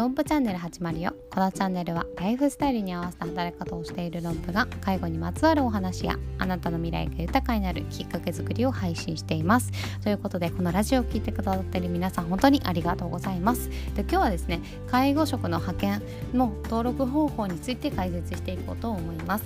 [0.00, 1.12] ロンプチャンネル始まるよ。
[1.30, 9.70] このチャンネルはライフスタイルに合わせた働き方をしているロンプが介護にまつわるお話やあなたの未来が豊かになるきっかけ作りを配信しています。
[10.02, 13.68] ということでこのラジオを聴いてくださっている皆さん本当にありがとうございます。
[13.94, 14.60] で今日はですね
[14.90, 19.44] 介護職の派遣の登録方法について解説していこうと思います。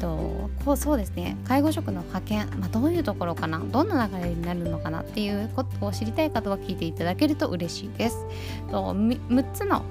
[0.00, 1.36] とこうそうですね。
[1.46, 8.24] 介護職の派遣、まあ、どういうところかなどんな流れになるのかなっていうことを知りたい方は聞いていただけると嬉しいです。
[8.70, 9.81] と6つの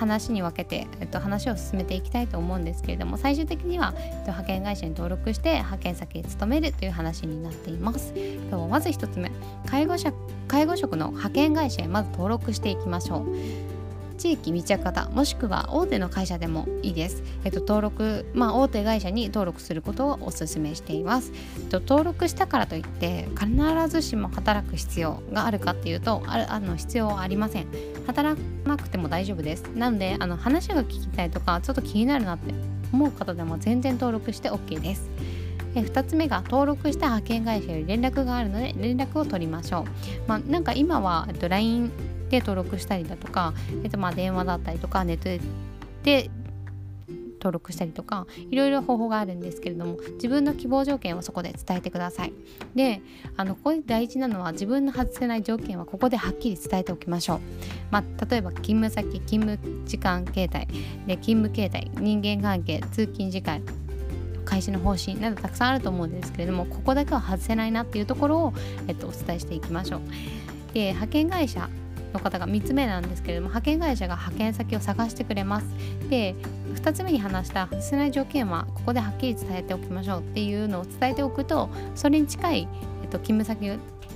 [0.00, 8.14] 話に分けて、えっと、話を進めていきたいと思うんですけれども最終的には、えっと、派遣会社に登録して派遣先へ勤めるという話になっています。
[8.50, 9.30] とまず1つ目。
[9.66, 10.12] 介護者
[10.48, 13.79] 介護職の派遣会社へまず登録していきましょう。
[14.20, 23.48] 地域密着型もしくは大手の会社でもいいです、えっと、登録、まあ、大手会社に登録することをお勧めしています、えっと、登録したからといって必
[23.88, 27.66] ずしも働く必要があるかっていうとああの必要はありません。
[28.06, 29.62] 働かなくても大丈夫です。
[29.74, 32.52] なのであの話が聞きたいとかちょっと気になるなって
[32.92, 35.08] 思う方でも全然登録して OK です。
[35.74, 39.84] 2つ目が登録した派遣会社より連絡があるので連絡を取りましょう。
[40.26, 41.90] まあ、なんか今は、えっと、LINE
[42.30, 43.52] で登録したりだとか、
[43.84, 45.44] えっと、まあ電話だったりとかネット
[46.04, 46.30] で
[47.40, 52.32] 登録したりとかいろいろ方法があるんですけれども自分の希望条件をそこで伝えてください。
[52.74, 53.00] で
[53.36, 57.40] あのここで大事なのは自分の外せない条件はここではっきり伝えておきましょう、
[57.90, 60.68] まあ、例えば勤務先勤務時間形態
[61.06, 63.62] で勤務形態人間関係通勤時間
[64.44, 68.54] 会社の方針などたくさんあると思うんですけれどもここだけは外せないなっていうところを、
[68.88, 70.00] えっと、お伝えしていきましょう。
[70.74, 71.68] で派遣会社
[72.12, 75.66] の方が3つ目なんですけれども派遣会社が派遣先を探してくれます。
[76.08, 76.34] で
[76.74, 82.68] 2つ目に話した外せない条件はここではっきり伝えておきましょうっていうのを伝えておくとそれに近い、
[83.02, 83.68] えっと、勤務先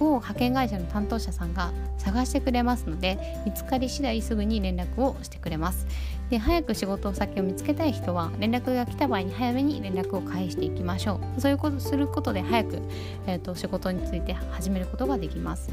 [0.06, 5.86] を派遣会社の担当者さんが探してくれますので見つかり次第すぐに連絡をしてくれます。
[6.30, 11.40] で早く仕事先を見つけたい人は連絡が来た場合に早めに連絡を返していきましょう。
[11.40, 12.78] そういうことすることで早く、
[13.26, 15.70] えーと、仕事について始めることができます、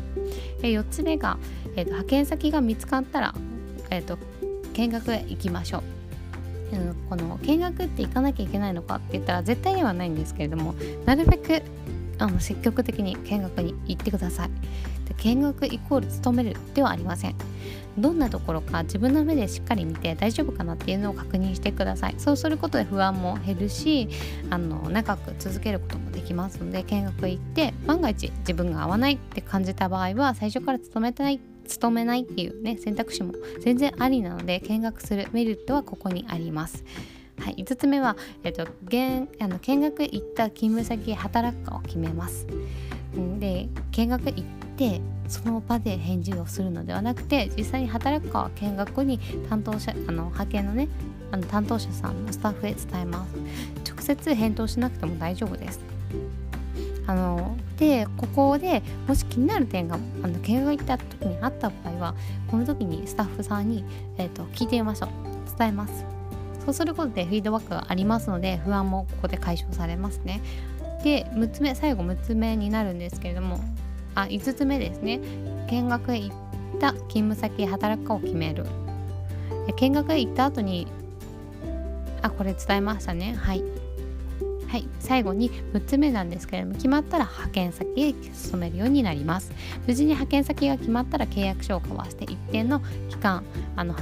[0.61, 1.37] えー、4つ目が、
[1.75, 3.35] えーと、派遣先が見つかったら、
[3.89, 4.23] えーと、と
[4.73, 6.01] 見学へ行きましょう。
[7.09, 10.73] この見学って行かなきゃいけないのかって言ったら絶対ではないんですけれども
[11.05, 11.61] なるべく
[12.21, 14.49] あの積極的に見学に行ってください。
[15.07, 17.35] で見学イコール勤めるではありません。
[17.97, 22.15] どんなところか自分の目でしっかり見て大丈夫かなっていうのを確認してください。
[22.17, 24.07] そうすることで不安も減るし
[24.49, 36.83] あの長く続けることもできますので見学行って万が一自分が合わないって感じた場合は最初から勤めたい勤めないっていうね選択肢も全然ありなので見学するメリットはここにあります。
[37.41, 42.47] はい、5つ目は、えっと、現あの見学行った勤務先働くかを決めます。
[43.39, 44.43] で見学行っ
[44.77, 49.19] てその場で返事をするのではなくて実際に働くかは見学後に
[49.49, 50.87] 担当者あの派遣のね
[51.31, 53.35] あの担当者さんのスタッフへ伝えます。
[53.89, 55.79] 直接返答しなくても大丈夫です。
[57.07, 62.15] あのでここでもし気になる点があの見学行った時にあった場合は
[62.47, 63.83] この時にスタッフさんに、
[64.17, 65.09] えーと、聞いてみましょう。
[65.57, 66.20] 伝えます。
[66.65, 70.41] そうすることでフィードバックがありますので不安もここで解消されますね。
[71.03, 73.59] で6つ目最後6つ目になるんですけれども
[74.13, 75.19] あ5つ目ですね。
[75.69, 76.35] 見学へ行っ
[76.79, 78.65] た勤務先へ働くかを決める。
[79.75, 80.87] 見学へ行った後に
[82.21, 83.35] あこれ伝えましたね。
[83.37, 83.63] はい。
[84.67, 89.51] はい、最後に6つ目なんですけれども決まったら派遣先へ勤めるようになります。
[89.85, 92.79] 無事に派遣先が決まったら契約書を交わして一定の
[93.09, 93.43] 期間
[93.75, 93.93] あの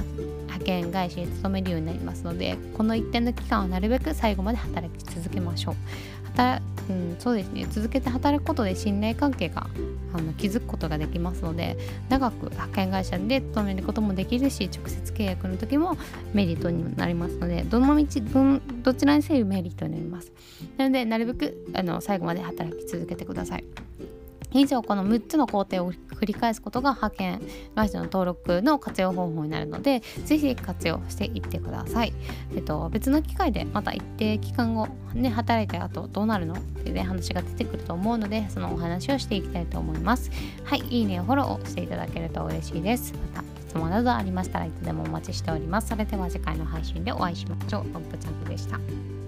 [0.60, 5.74] 派遣会社に勤めるようになりますのでこの一定の期間はなるべく最後まで働き続けましょう。
[6.28, 7.66] 働うん、そうですね。
[7.70, 9.68] 続けて働くことで信頼関係が
[10.12, 11.76] あの築くことができますので
[12.08, 15.96] 長く派遣会社で勤めることもできるし直接契約の時も
[16.32, 18.04] メリットになりますのでどの道
[18.82, 20.32] どちらにせよメリットになります。
[20.76, 23.64] なのでなるべくあの最後まで働き続けてください。
[24.52, 27.42] 以上この6つの工程を繰り返すことが派遣
[27.74, 32.12] 会社の登録の活用方法になるのでぜひ活用していってください、
[32.54, 40.30] えっと、別の機会でまた一定期間後、ね、働いた後どうなるのってね話が出てくると思うのでそのお話をしていきたいと思います。
[40.64, 43.12] はいいいねフォローをしていただけると嬉しいです。
[43.34, 45.88] また質問などありましたらいつでもお待ちしております。
[45.88, 47.84] それでは次回の配信でお会いしましょう。
[47.94, 49.19] ロップチャンネルでした。